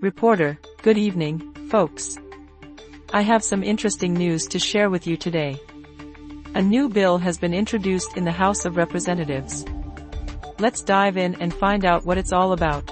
[0.00, 1.40] Reporter, good evening,
[1.70, 2.18] folks.
[3.12, 5.58] I have some interesting news to share with you today.
[6.54, 9.64] A new bill has been introduced in the House of Representatives.
[10.60, 12.86] Let's dive in and find out what it's all about.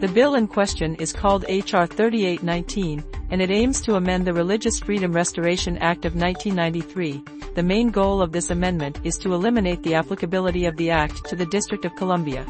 [0.00, 1.86] The bill in question is called H.R.
[1.86, 7.22] 3819, and it aims to amend the Religious Freedom Restoration Act of 1993.
[7.54, 11.36] The main goal of this amendment is to eliminate the applicability of the act to
[11.36, 12.44] the District of Columbia.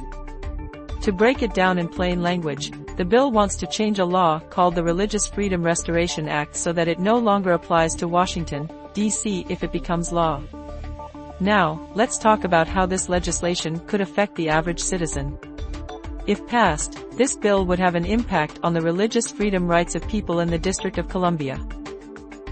[1.02, 4.74] To break it down in plain language, the bill wants to change a law called
[4.74, 9.46] the Religious Freedom Restoration Act so that it no longer applies to Washington, D.C.
[9.48, 10.42] if it becomes law.
[11.40, 15.38] Now, let's talk about how this legislation could affect the average citizen.
[16.26, 20.40] If passed, this bill would have an impact on the religious freedom rights of people
[20.40, 21.58] in the District of Columbia.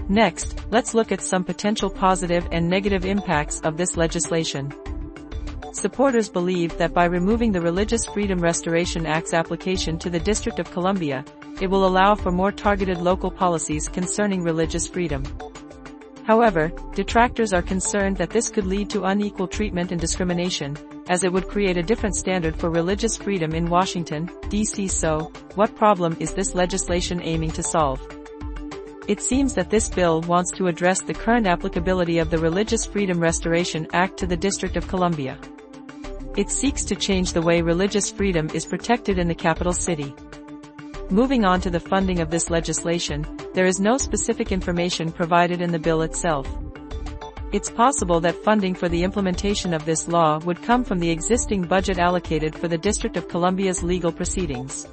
[0.09, 4.73] Next, let's look at some potential positive and negative impacts of this legislation.
[5.79, 10.69] Supporters believe that by removing the Religious Freedom Restoration Act's application to the District of
[10.71, 11.23] Columbia,
[11.61, 15.23] it will allow for more targeted local policies concerning religious freedom.
[16.25, 20.75] However, detractors are concerned that this could lead to unequal treatment and discrimination,
[21.07, 24.89] as it would create a different standard for religious freedom in Washington, D.C.
[24.89, 28.05] So, what problem is this legislation aiming to solve?
[29.07, 33.17] It seems that this bill wants to address the current applicability of the Religious Freedom
[33.17, 35.37] Restoration Act to the District of Columbia.
[36.37, 40.13] It seeks to change the way religious freedom is protected in the capital city.
[41.09, 45.71] Moving on to the funding of this legislation, there is no specific information provided in
[45.71, 46.47] the bill itself.
[47.51, 51.63] It's possible that funding for the implementation of this law would come from the existing
[51.63, 54.87] budget allocated for the District of Columbia's legal proceedings.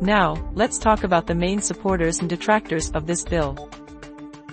[0.00, 3.70] Now, let's talk about the main supporters and detractors of this bill.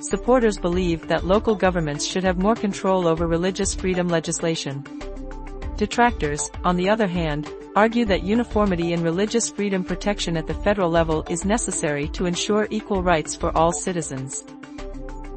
[0.01, 4.85] Supporters believe that local governments should have more control over religious freedom legislation.
[5.79, 10.89] Detractors, on the other hand, argue that uniformity in religious freedom protection at the federal
[10.89, 14.43] level is necessary to ensure equal rights for all citizens.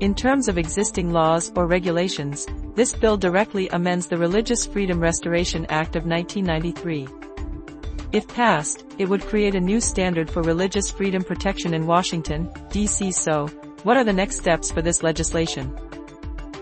[0.01, 5.65] In terms of existing laws or regulations, this bill directly amends the Religious Freedom Restoration
[5.66, 7.06] Act of 1993.
[8.11, 13.12] If passed, it would create a new standard for religious freedom protection in Washington, D.C.
[13.12, 13.47] So,
[13.84, 15.72] what are the next steps for this legislation?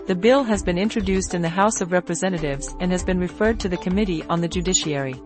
[0.07, 3.69] The bill has been introduced in the House of Representatives and has been referred to
[3.69, 5.21] the Committee on the Judiciary.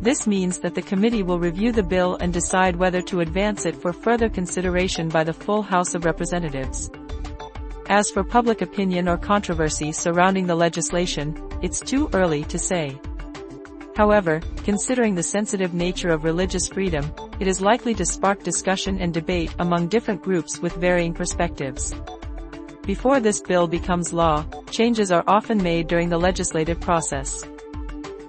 [0.00, 3.76] This means that the committee will review the bill and decide whether to advance it
[3.76, 6.90] for further consideration by the full House of Representatives.
[7.88, 13.00] As for public opinion or controversy surrounding the legislation, it's too early to say.
[13.94, 19.14] However, considering the sensitive nature of religious freedom, it is likely to spark discussion and
[19.14, 21.94] debate among different groups with varying perspectives.
[22.86, 27.44] Before this bill becomes law, changes are often made during the legislative process.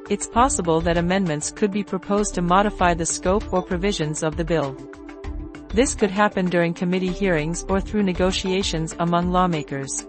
[0.09, 4.43] It's possible that amendments could be proposed to modify the scope or provisions of the
[4.43, 4.75] bill.
[5.69, 10.07] This could happen during committee hearings or through negotiations among lawmakers.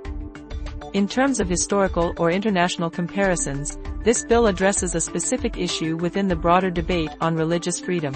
[0.95, 6.37] In terms of historical or international comparisons, this bill addresses a specific issue within the
[6.37, 8.15] broader debate on religious freedom.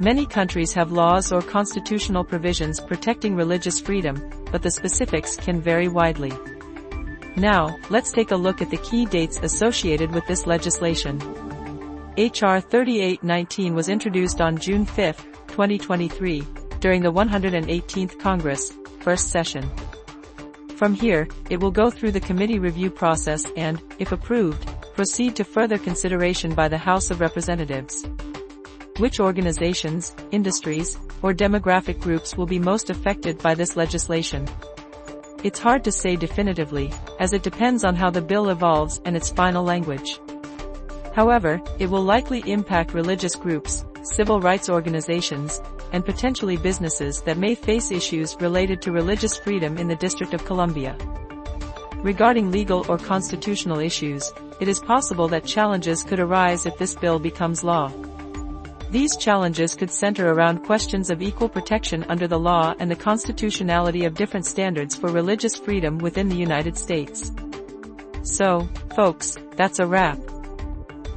[0.00, 4.16] Many countries have laws or constitutional provisions protecting religious freedom,
[4.50, 6.32] but the specifics can vary widely.
[7.36, 11.20] Now, let's take a look at the key dates associated with this legislation.
[12.16, 12.60] H.R.
[12.60, 15.16] 3819 was introduced on June 5,
[15.46, 16.42] 2023,
[16.80, 19.70] during the 118th Congress, first session.
[20.76, 25.44] From here, it will go through the committee review process and, if approved, proceed to
[25.44, 28.06] further consideration by the House of Representatives.
[29.00, 34.46] Which organizations, industries, or demographic groups will be most affected by this legislation?
[35.42, 39.30] It's hard to say definitively, as it depends on how the bill evolves and its
[39.30, 40.20] final language.
[41.14, 45.62] However, it will likely impact religious groups, civil rights organizations,
[45.94, 50.44] and potentially businesses that may face issues related to religious freedom in the District of
[50.44, 50.94] Columbia.
[52.02, 57.18] Regarding legal or constitutional issues, it is possible that challenges could arise if this bill
[57.18, 57.90] becomes law.
[58.90, 64.04] These challenges could center around questions of equal protection under the law and the constitutionality
[64.04, 67.30] of different standards for religious freedom within the United States.
[68.22, 70.18] So, folks, that's a wrap.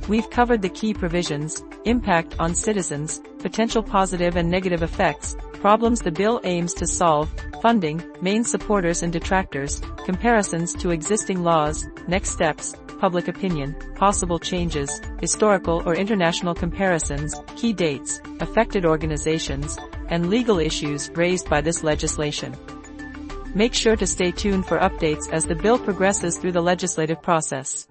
[0.07, 6.11] We've covered the key provisions, impact on citizens, potential positive and negative effects, problems the
[6.11, 12.75] bill aims to solve, funding, main supporters and detractors, comparisons to existing laws, next steps,
[12.99, 19.77] public opinion, possible changes, historical or international comparisons, key dates, affected organizations,
[20.09, 22.53] and legal issues raised by this legislation.
[23.55, 27.87] Make sure to stay tuned for updates as the bill progresses through the legislative process.